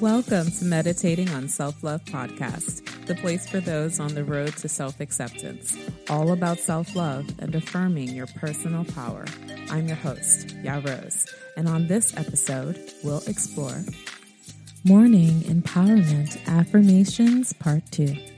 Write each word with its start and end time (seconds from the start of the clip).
Welcome 0.00 0.52
to 0.52 0.64
Meditating 0.64 1.28
on 1.30 1.48
Self 1.48 1.82
Love 1.82 2.04
Podcast, 2.04 3.06
the 3.06 3.16
place 3.16 3.48
for 3.48 3.58
those 3.58 3.98
on 3.98 4.14
the 4.14 4.22
road 4.22 4.56
to 4.58 4.68
self 4.68 5.00
acceptance, 5.00 5.76
all 6.08 6.30
about 6.30 6.60
self 6.60 6.94
love 6.94 7.26
and 7.40 7.52
affirming 7.52 8.10
your 8.10 8.28
personal 8.28 8.84
power. 8.84 9.24
I'm 9.70 9.88
your 9.88 9.96
host, 9.96 10.54
Ya 10.62 10.80
Rose, 10.84 11.26
and 11.56 11.68
on 11.68 11.88
this 11.88 12.16
episode, 12.16 12.78
we'll 13.02 13.24
explore 13.26 13.82
Morning 14.84 15.40
Empowerment 15.40 16.46
Affirmations 16.46 17.52
Part 17.54 17.82
2. 17.90 18.37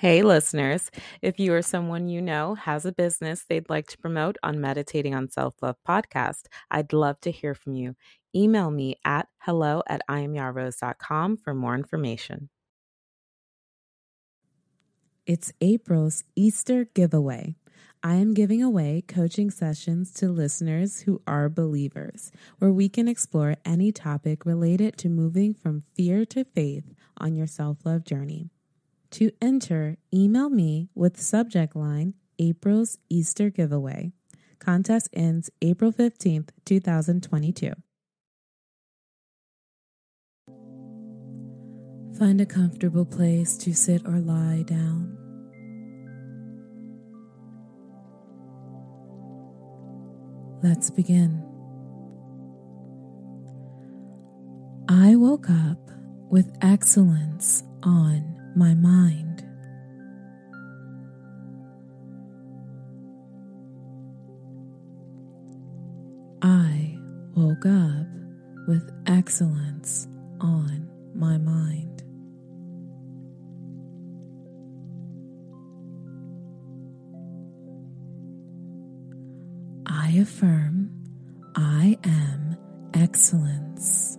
Hey, 0.00 0.22
listeners. 0.22 0.92
If 1.22 1.40
you 1.40 1.52
or 1.52 1.60
someone 1.60 2.06
you 2.06 2.22
know 2.22 2.54
has 2.54 2.86
a 2.86 2.92
business 2.92 3.42
they'd 3.42 3.68
like 3.68 3.88
to 3.88 3.98
promote 3.98 4.36
on 4.44 4.60
Meditating 4.60 5.12
on 5.12 5.28
Self 5.28 5.56
Love 5.60 5.74
podcast, 5.86 6.42
I'd 6.70 6.92
love 6.92 7.20
to 7.22 7.32
hear 7.32 7.52
from 7.52 7.74
you. 7.74 7.96
Email 8.32 8.70
me 8.70 8.94
at 9.04 9.26
hello 9.38 9.82
at 9.88 10.02
iamyarose.com 10.08 11.38
for 11.38 11.52
more 11.52 11.74
information. 11.74 12.48
It's 15.26 15.52
April's 15.60 16.22
Easter 16.36 16.84
giveaway. 16.84 17.56
I 18.00 18.14
am 18.14 18.34
giving 18.34 18.62
away 18.62 19.02
coaching 19.08 19.50
sessions 19.50 20.12
to 20.14 20.28
listeners 20.28 21.00
who 21.00 21.20
are 21.26 21.48
believers, 21.48 22.30
where 22.60 22.70
we 22.70 22.88
can 22.88 23.08
explore 23.08 23.56
any 23.64 23.90
topic 23.90 24.46
related 24.46 24.96
to 24.98 25.08
moving 25.08 25.54
from 25.54 25.82
fear 25.96 26.24
to 26.26 26.44
faith 26.44 26.94
on 27.16 27.34
your 27.34 27.48
self 27.48 27.78
love 27.84 28.04
journey. 28.04 28.50
To 29.12 29.30
enter, 29.40 29.96
email 30.12 30.50
me 30.50 30.90
with 30.94 31.20
subject 31.20 31.74
line 31.74 32.14
April's 32.38 32.98
Easter 33.08 33.50
giveaway. 33.50 34.12
Contest 34.58 35.08
ends 35.12 35.50
April 35.62 35.92
15th, 35.92 36.50
2022. 36.66 37.72
Find 42.18 42.40
a 42.40 42.46
comfortable 42.46 43.06
place 43.06 43.56
to 43.58 43.72
sit 43.72 44.04
or 44.04 44.18
lie 44.18 44.64
down. 44.66 45.16
Let's 50.62 50.90
begin. 50.90 51.44
I 54.88 55.14
woke 55.14 55.48
up 55.48 55.90
with 56.28 56.50
excellence 56.60 57.62
on 57.84 58.37
my 58.58 58.74
mind. 58.74 59.44
I 66.42 66.98
woke 67.36 67.66
up 67.66 68.06
with 68.66 68.90
excellence 69.06 70.08
on 70.40 70.88
my 71.14 71.38
mind. 71.38 72.02
I 79.86 80.10
affirm 80.18 80.90
I 81.54 81.96
am 82.02 82.56
excellence. 82.92 84.17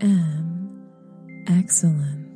Am 0.00 1.44
excellence. 1.46 2.27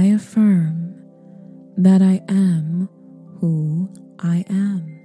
I 0.00 0.04
affirm 0.04 0.96
that 1.76 2.00
I 2.00 2.22
am 2.30 2.88
who 3.38 3.92
I 4.18 4.46
am. 4.48 4.99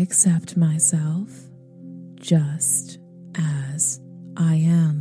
Accept 0.00 0.56
myself 0.56 1.28
just 2.16 2.98
as 3.36 4.00
I 4.36 4.54
am. 4.54 4.99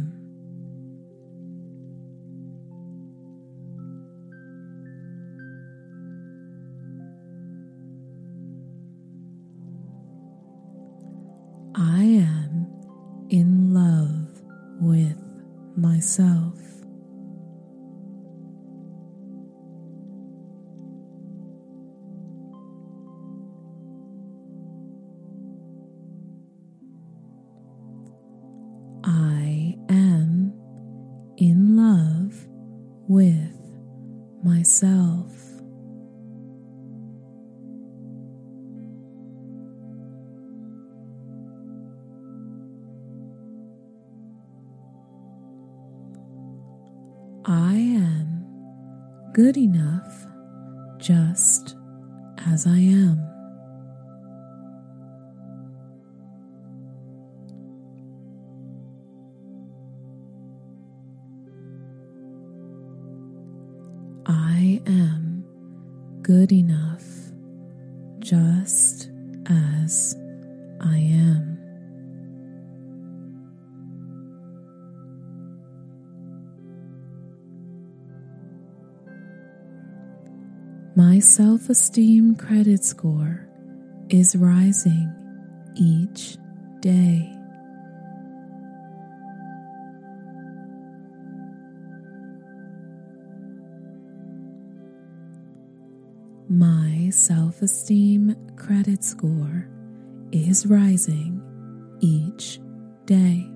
I 47.45 47.75
am 47.75 48.43
good 49.33 49.57
enough 49.57 50.27
just 50.97 51.75
as 52.45 52.67
I 52.67 52.77
am. 52.77 53.25
I 64.25 64.81
am 64.85 65.45
good 66.21 66.51
enough 66.51 66.88
self 81.39 81.69
esteem 81.69 82.35
credit 82.35 82.83
score 82.83 83.47
is 84.09 84.35
rising 84.35 85.09
each 85.73 86.35
day. 86.81 87.31
My 96.49 97.09
self 97.09 97.61
esteem 97.61 98.35
credit 98.57 99.01
score 99.01 99.69
is 100.33 100.65
rising 100.65 101.41
each 102.01 102.59
day. 103.05 103.49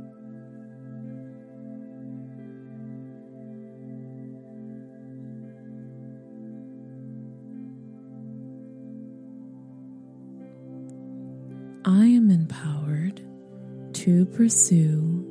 To 14.03 14.25
pursue 14.25 15.23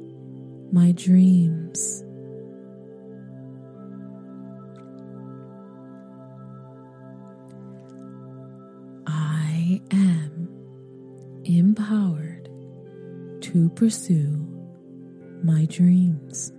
my 0.72 0.92
dreams. 0.92 2.02
I 9.06 9.78
am 9.90 10.48
empowered 11.44 12.48
to 13.42 13.68
pursue 13.74 14.48
my 15.44 15.66
dreams. 15.66 16.50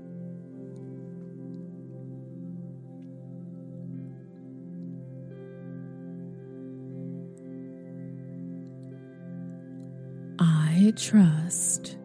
I 10.37 10.93
trust 10.95 11.97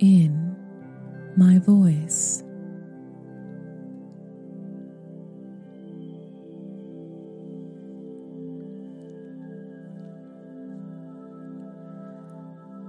in 0.00 0.56
my 1.36 1.58
voice. 1.58 2.42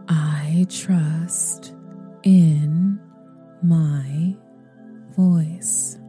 I 0.07 0.65
trust 0.69 1.73
in 2.23 2.99
my 3.61 4.35
voice. 5.15 6.00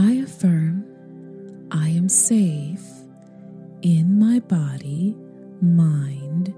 I 0.00 0.12
affirm 0.22 0.84
I 1.72 1.88
am 1.88 2.08
safe 2.08 2.86
in 3.82 4.16
my 4.16 4.38
body, 4.38 5.16
mind, 5.60 6.54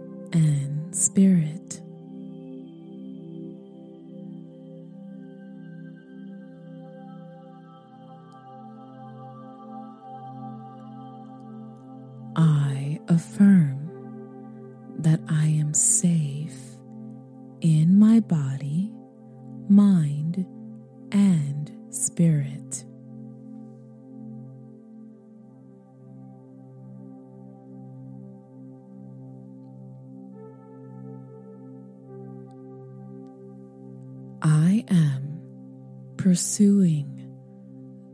pursuing 36.51 37.33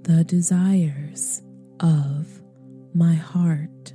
the 0.02 0.22
desires 0.24 1.40
of 1.80 2.26
my 2.92 3.14
heart. 3.14 3.94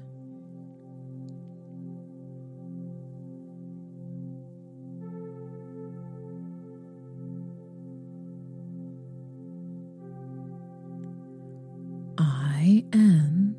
I 12.18 12.84
am 12.94 13.56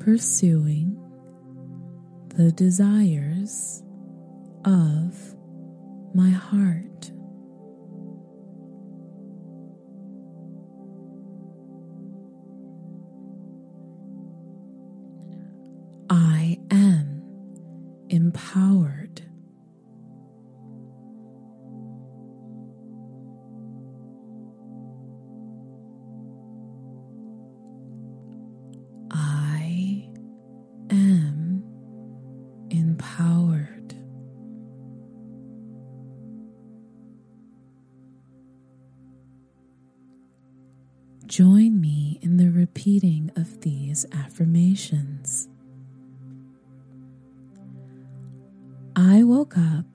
pursuing 0.00 0.96
the 2.34 2.50
desires 2.50 3.84
of 4.64 5.36
my 6.12 6.30
heart. 6.30 7.12
Join 41.30 41.80
me 41.80 42.18
in 42.22 42.38
the 42.38 42.50
repeating 42.50 43.30
of 43.36 43.60
these 43.60 44.04
affirmations. 44.10 45.48
I 48.96 49.22
woke 49.22 49.56
up 49.56 49.86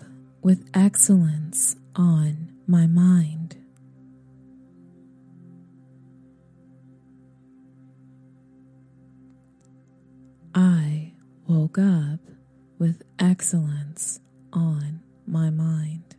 with 0.42 0.66
excellence 0.74 1.76
on 1.94 2.54
my 2.68 2.88
mind. 2.88 3.58
I 10.54 11.12
woke 11.50 11.78
up 11.78 12.22
with 12.80 13.02
excellence 13.20 14.22
on 14.54 15.02
my 15.28 15.50
mind. 15.50 16.16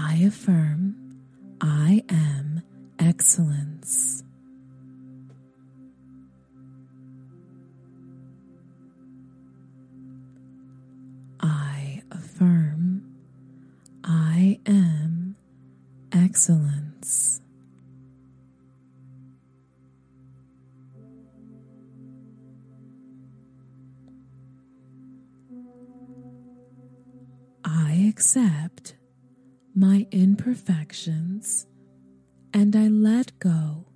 I 0.00 0.14
affirm 0.26 0.94
I 1.60 2.04
am 2.08 2.62
excellence. 3.00 4.22
I 11.40 12.02
affirm 12.12 13.02
I 14.04 14.60
am 14.66 15.34
excellence. 16.12 17.40
I 27.64 28.06
accept 28.08 28.67
imperfections 30.10 31.66
and 32.52 32.74
I 32.74 32.88
let 32.88 33.38
go 33.38 33.86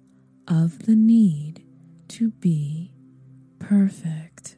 of 0.48 0.86
the 0.86 0.96
need 0.96 1.64
to 2.08 2.30
be 2.30 2.92
perfect. 3.58 4.56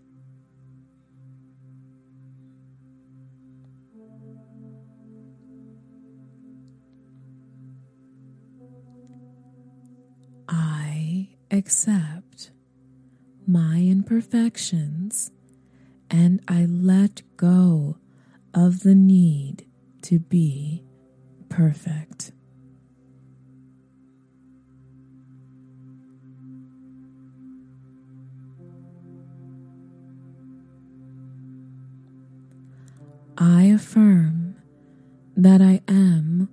I 10.49 11.28
accept 11.50 12.50
my 13.46 13.78
imperfections 13.78 15.30
and 16.11 16.40
I 16.49 16.66
let 16.66 17.23
go 17.37 17.99
of 18.52 18.80
the 18.82 18.94
need 18.94 19.66
to 20.02 20.18
be 20.18 20.84
perfect. 21.54 22.32
I 33.38 33.64
affirm 33.66 34.56
that 35.37 35.61
I 35.62 35.80
am 35.87 36.49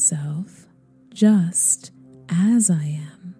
myself 0.00 0.64
just 1.12 1.90
as 2.30 2.70
I 2.70 2.98
am. 3.02 3.34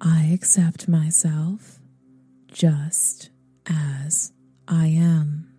I 0.00 0.30
accept 0.32 0.86
myself 0.86 1.80
just 2.46 3.30
as 3.66 4.32
I 4.68 4.86
am. 4.86 5.55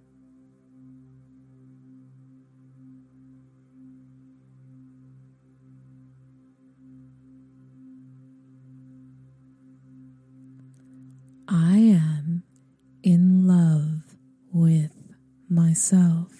Myself. 15.68 16.37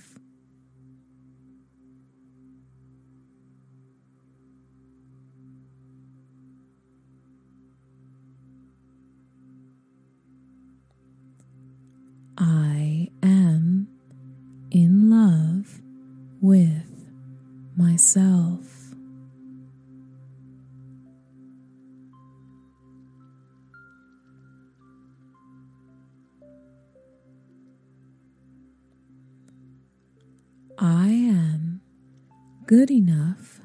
Good 32.68 32.92
enough 32.92 33.62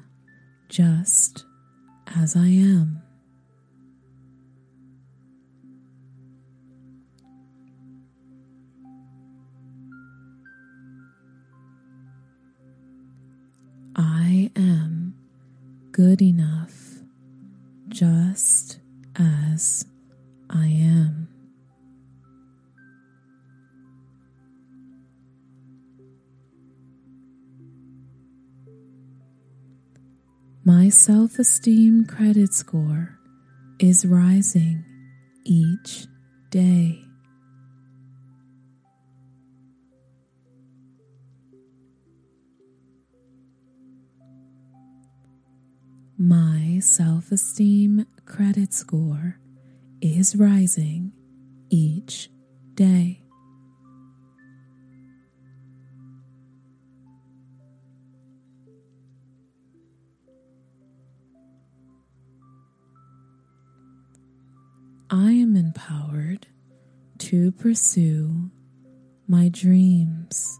just 0.69 1.43
as 2.15 2.37
I 2.37 2.47
am. 2.47 3.01
I 13.97 14.49
am 14.55 15.15
good 15.91 16.21
enough 16.21 16.71
just 17.89 18.79
as 19.17 19.85
self 30.93 31.39
esteem 31.39 32.05
credit 32.05 32.53
score 32.53 33.17
is 33.79 34.05
rising 34.05 34.85
each 35.43 36.05
day. 36.51 37.03
My 46.15 46.77
self 46.79 47.31
esteem 47.31 48.05
credit 48.25 48.71
score 48.71 49.39
is 49.99 50.35
rising 50.35 51.11
each 51.71 52.29
day. 52.75 53.22
I 65.15 65.33
am 65.33 65.55
empowered 65.55 66.47
to 67.19 67.51
pursue 67.51 68.49
my 69.27 69.47
dreams. 69.49 70.59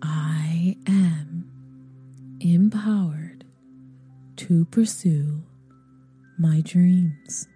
I 0.00 0.78
am 0.86 1.50
empowered 2.40 3.44
to 4.36 4.64
pursue 4.64 5.42
my 6.38 6.62
dreams. 6.62 7.48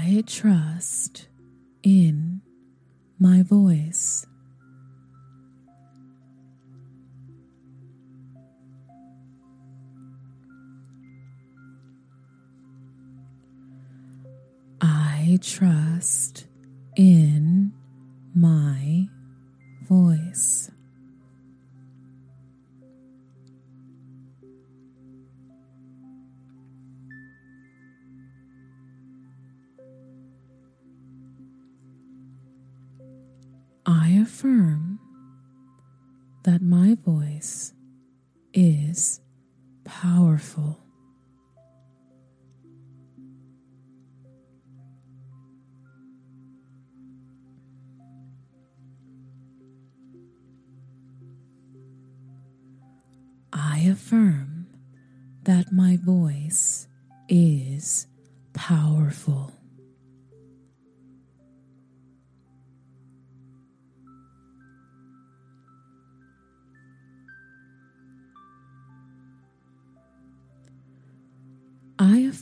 I 0.00 0.22
trust 0.26 1.26
in 1.82 2.40
my 3.18 3.42
voice. 3.42 4.24
I 14.80 15.40
trust 15.42 16.46
in 16.96 17.72
my 18.34 19.08
voice. 19.82 20.57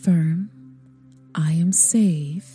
Affirm 0.07 0.49
I 1.35 1.51
am 1.53 1.73
safe 1.73 2.46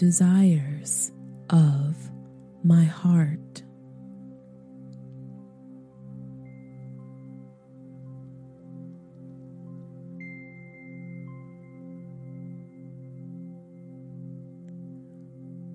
desires 0.00 1.12
of 1.50 1.94
my 2.64 2.84
heart. 2.84 3.62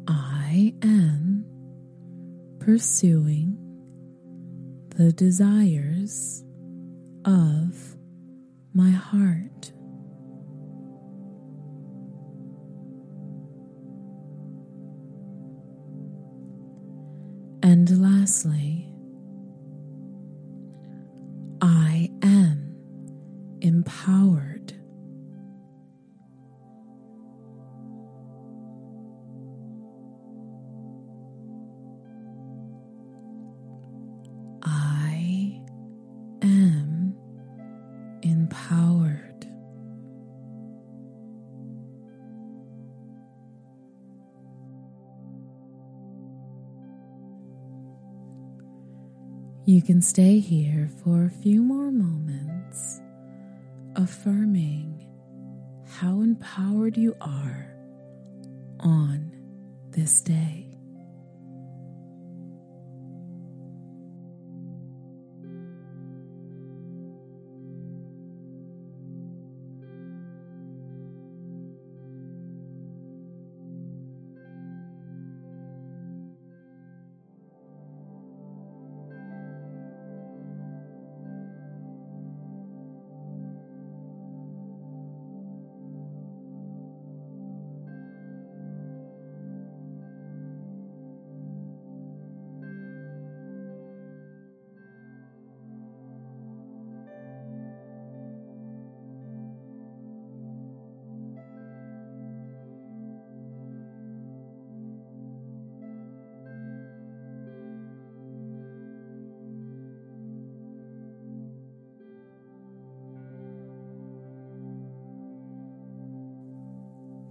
I 0.08 0.74
am 0.82 1.46
pursuing 2.58 3.60
the 4.96 5.12
desires 5.12 6.44
of 7.26 7.96
my 8.74 8.90
heart. 8.90 9.72
Lastly, 18.26 18.85
You 49.68 49.82
can 49.82 50.00
stay 50.00 50.38
here 50.38 50.92
for 51.04 51.26
a 51.26 51.30
few 51.42 51.64
more 51.64 51.92
moments, 51.92 53.02
affirming 53.96 55.08
how 55.88 56.22
empowered 56.22 56.96
you 56.96 57.16
are 57.20 57.76
on 58.80 59.32
this 59.90 60.22
day. 60.22 60.75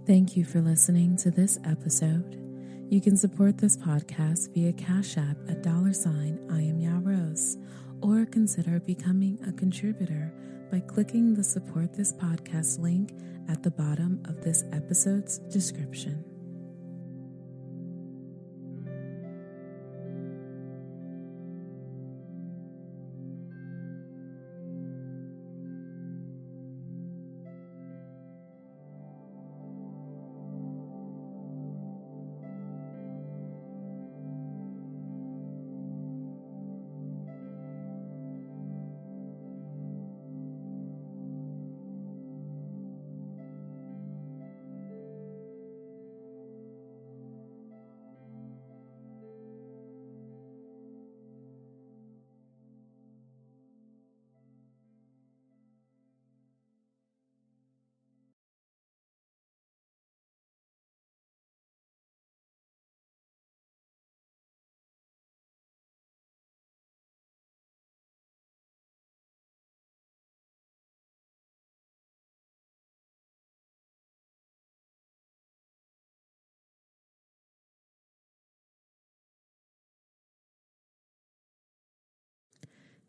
Thank 0.05 0.37
you 0.37 0.45
for 0.45 0.61
listening 0.61 1.17
to 1.17 1.31
this 1.31 1.57
episode. 1.65 2.39
You 2.91 3.01
can 3.01 3.17
support 3.17 3.57
this 3.57 3.75
podcast 3.75 4.53
via 4.53 4.71
Cash 4.73 5.17
App 5.17 5.37
at 5.49 5.63
dollar 5.63 5.93
sign 5.93 6.45
I 6.51 6.61
am 6.61 6.79
Ya 6.79 6.99
Rose, 7.01 7.57
or 8.03 8.27
consider 8.27 8.79
becoming 8.79 9.39
a 9.47 9.51
contributor 9.51 10.31
by 10.71 10.81
clicking 10.81 11.33
the 11.33 11.43
support 11.43 11.95
this 11.95 12.13
podcast 12.13 12.77
link 12.77 13.13
at 13.49 13.63
the 13.63 13.71
bottom 13.71 14.21
of 14.25 14.43
this 14.43 14.63
episode's 14.71 15.39
description. 15.39 16.34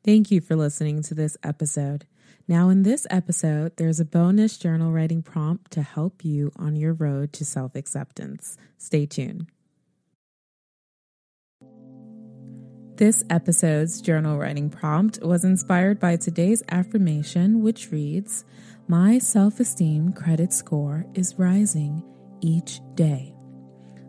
Thank 0.06 0.30
you 0.30 0.40
for 0.40 0.54
listening 0.54 1.02
to 1.02 1.14
this 1.14 1.36
episode. 1.42 2.06
Now, 2.46 2.68
in 2.68 2.84
this 2.84 3.08
episode, 3.10 3.76
there's 3.76 3.98
a 3.98 4.04
bonus 4.04 4.56
journal 4.56 4.92
writing 4.92 5.20
prompt 5.20 5.72
to 5.72 5.82
help 5.82 6.24
you 6.24 6.52
on 6.54 6.76
your 6.76 6.92
road 6.92 7.32
to 7.32 7.44
self 7.44 7.74
acceptance. 7.74 8.56
Stay 8.78 9.06
tuned. 9.06 9.48
This 12.94 13.24
episode's 13.28 14.00
journal 14.00 14.38
writing 14.38 14.70
prompt 14.70 15.18
was 15.24 15.44
inspired 15.44 15.98
by 15.98 16.14
today's 16.14 16.62
affirmation, 16.68 17.60
which 17.60 17.90
reads 17.90 18.44
My 18.86 19.18
self 19.18 19.58
esteem 19.58 20.12
credit 20.12 20.52
score 20.52 21.04
is 21.14 21.36
rising 21.36 22.04
each 22.40 22.78
day. 22.94 23.34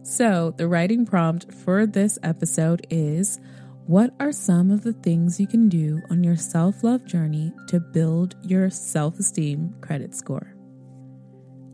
So, 0.04 0.54
the 0.58 0.68
writing 0.68 1.08
prompt 1.08 1.52
for 1.52 1.88
this 1.88 2.20
episode 2.22 2.86
is 2.92 3.40
What 3.88 4.14
are 4.20 4.34
some 4.34 4.70
of 4.70 4.84
the 4.84 4.92
things 4.92 5.40
you 5.40 5.48
can 5.48 5.70
do 5.70 6.02
on 6.10 6.22
your 6.22 6.36
self 6.36 6.84
love 6.84 7.06
journey 7.06 7.54
to 7.68 7.80
build 7.80 8.36
your 8.44 8.70
self 8.70 9.18
esteem 9.18 9.74
credit 9.80 10.14
score? 10.14 10.54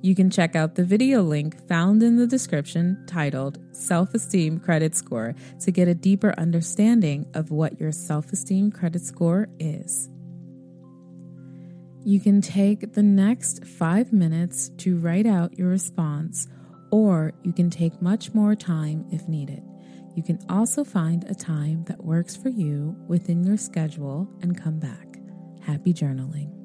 You 0.03 0.13
can 0.13 0.29
check 0.29 0.55
out 0.55 0.75
the 0.75 0.83
video 0.83 1.23
link 1.23 1.67
found 1.67 2.03
in 2.03 2.17
the 2.17 2.27
description 2.27 3.03
titled 3.07 3.57
Self 3.71 4.13
Esteem 4.13 4.59
Credit 4.59 4.95
Score 4.95 5.33
to 5.61 5.71
get 5.71 5.87
a 5.87 5.95
deeper 5.95 6.35
understanding 6.37 7.25
of 7.33 7.49
what 7.49 7.79
your 7.79 7.91
self 7.91 8.31
esteem 8.31 8.71
credit 8.71 9.01
score 9.01 9.49
is. 9.59 10.07
You 12.05 12.19
can 12.19 12.41
take 12.41 12.93
the 12.93 13.01
next 13.01 13.65
five 13.65 14.13
minutes 14.13 14.69
to 14.77 14.99
write 14.99 15.25
out 15.25 15.57
your 15.57 15.69
response 15.69 16.47
or 16.91 17.33
you 17.41 17.53
can 17.53 17.71
take 17.71 18.03
much 18.03 18.35
more 18.35 18.53
time 18.53 19.03
if 19.11 19.27
needed. 19.27 19.63
You 20.15 20.23
can 20.23 20.39
also 20.49 20.83
find 20.83 21.23
a 21.25 21.35
time 21.35 21.83
that 21.85 22.03
works 22.03 22.35
for 22.35 22.49
you 22.49 22.95
within 23.07 23.43
your 23.43 23.57
schedule 23.57 24.27
and 24.41 24.61
come 24.61 24.79
back. 24.79 25.17
Happy 25.61 25.93
journaling. 25.93 26.62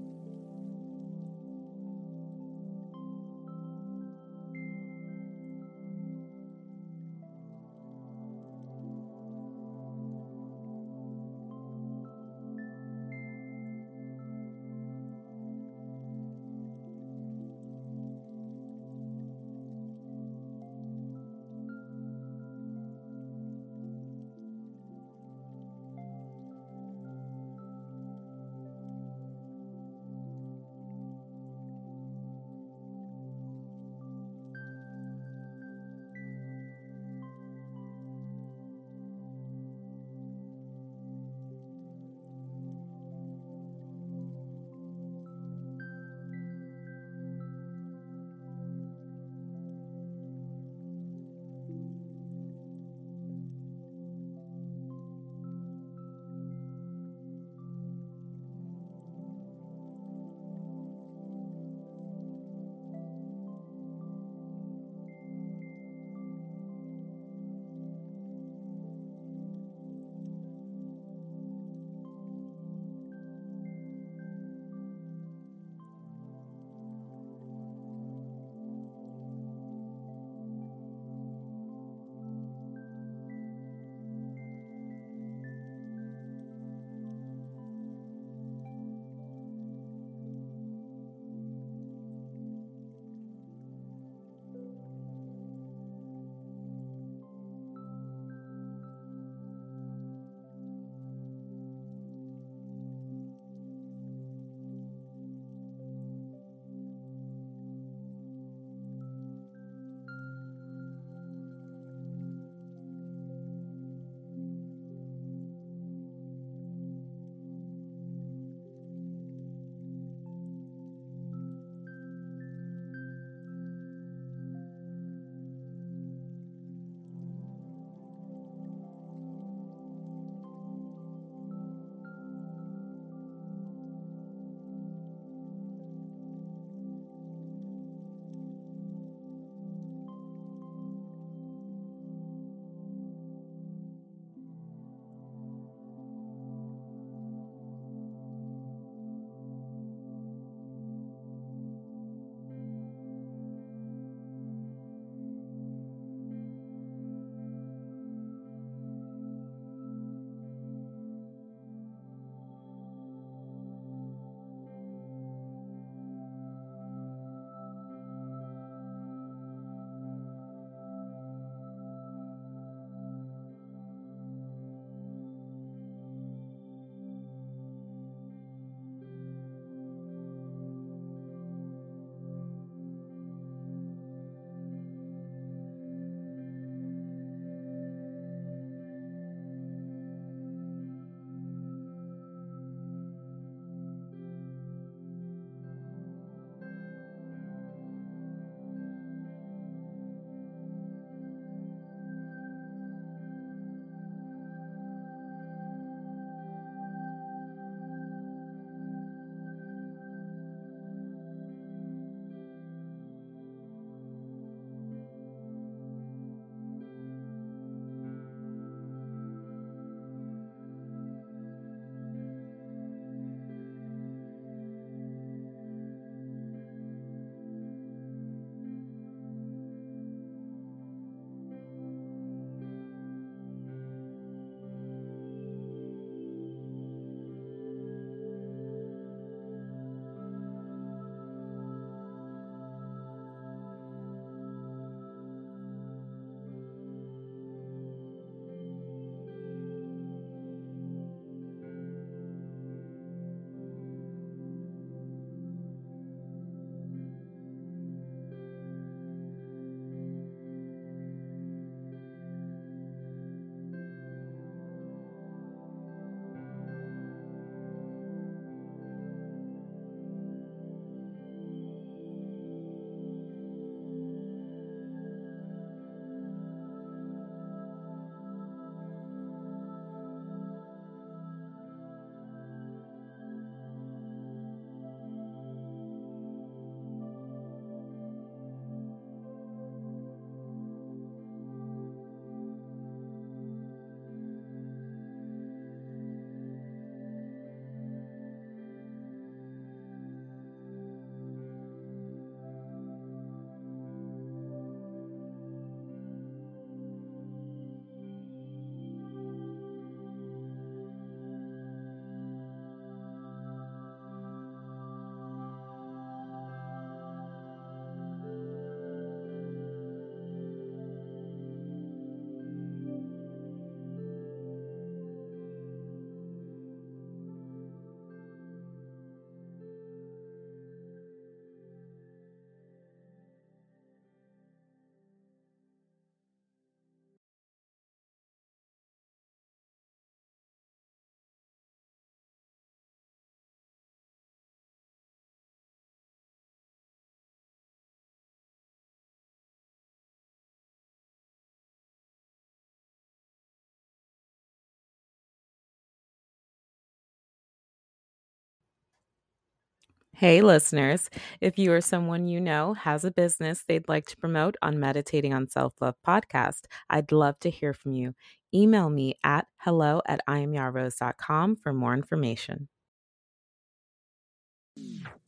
Hey, 360.18 360.40
listeners. 360.40 361.10
If 361.40 361.60
you 361.60 361.72
or 361.72 361.80
someone 361.80 362.26
you 362.26 362.40
know 362.40 362.74
has 362.74 363.04
a 363.04 363.12
business 363.12 363.62
they'd 363.62 363.88
like 363.88 364.04
to 364.06 364.16
promote 364.16 364.56
on 364.60 364.80
Meditating 364.80 365.32
on 365.32 365.48
Self 365.48 365.74
Love 365.80 365.94
podcast, 366.04 366.62
I'd 366.90 367.12
love 367.12 367.38
to 367.38 367.50
hear 367.50 367.72
from 367.72 367.92
you. 367.92 368.16
Email 368.52 368.90
me 368.90 369.14
at 369.22 369.46
hello 369.58 370.02
at 370.06 370.20
iamyarose.com 370.28 371.54
for 371.54 371.72
more 371.72 371.94
information. 371.94 372.66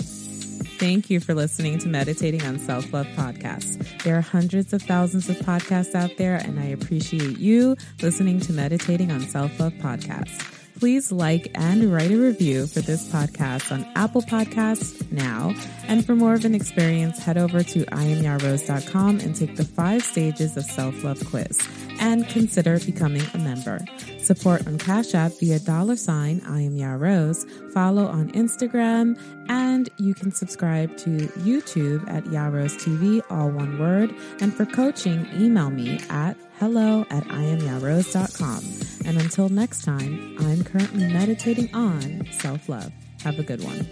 Thank 0.03 1.09
you 1.09 1.21
for 1.21 1.35
listening 1.35 1.79
to 1.79 1.89
Meditating 1.89 2.43
on 2.43 2.59
Self 2.59 2.93
Love 2.93 3.07
podcast. 3.17 4.03
There 4.03 4.19
are 4.19 4.23
hundreds 4.23 4.73
of 4.73 4.83
thousands 4.83 5.29
of 5.29 5.37
podcasts 5.37 5.95
out 5.95 6.17
there, 6.17 6.35
and 6.35 6.59
I 6.59 6.65
appreciate 6.65 7.39
you 7.39 7.77
listening 8.03 8.41
to 8.41 8.53
Meditating 8.53 9.13
on 9.13 9.21
Self 9.21 9.61
Love 9.61 9.75
podcast 9.75 10.60
please 10.81 11.13
like 11.13 11.51
and 11.55 11.93
write 11.93 12.11
a 12.11 12.17
review 12.17 12.67
for 12.67 12.81
this 12.81 13.07
podcast 13.13 13.71
on 13.71 13.87
Apple 13.97 14.23
Podcasts 14.23 15.13
now. 15.13 15.55
And 15.87 16.07
for 16.07 16.17
more 16.17 16.33
of 16.33 16.47
an 16.47 16.55
experience, 16.55 17.19
head 17.19 17.37
over 17.37 17.63
to 17.63 17.85
iamyarose.com 17.85 19.21
and 19.21 19.37
take 19.37 19.57
the 19.57 19.65
five 19.67 20.03
stages 20.03 20.57
of 20.57 20.65
self-love 20.65 21.23
quiz 21.27 21.61
and 22.01 22.27
consider 22.29 22.81
becoming 22.81 23.23
a 23.35 23.39
member. 23.39 23.85
Support 24.31 24.69
on 24.69 24.79
Cash 24.79 25.13
App 25.17 25.33
via 25.41 25.59
dollar 25.59 25.97
sign 25.97 26.41
I 26.47 26.61
am 26.61 26.77
Yarose. 26.77 27.45
Follow 27.73 28.07
on 28.07 28.31
Instagram, 28.31 29.19
and 29.49 29.89
you 29.97 30.15
can 30.15 30.31
subscribe 30.31 30.97
to 30.99 31.11
YouTube 31.43 32.09
at 32.09 32.23
Yarose 32.27 32.79
TV, 32.79 33.23
all 33.29 33.51
one 33.51 33.81
word. 33.81 34.15
And 34.41 34.55
for 34.55 34.67
coaching, 34.67 35.27
email 35.35 35.71
me 35.71 35.99
at 36.11 36.37
hello 36.61 37.05
at 37.11 37.25
iamyarose.com. 37.25 38.63
And 39.05 39.21
until 39.21 39.49
next 39.49 39.83
time, 39.83 40.37
I'm 40.39 40.63
currently 40.63 41.13
meditating 41.13 41.75
on 41.75 42.25
self 42.31 42.69
love. 42.69 42.93
Have 43.25 43.41
a 43.41 43.43
good 43.43 43.65
one. 43.65 43.85